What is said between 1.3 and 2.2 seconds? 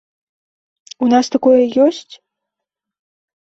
такое ёсць?